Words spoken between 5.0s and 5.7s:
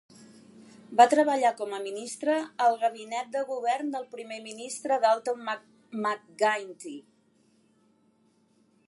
Dalton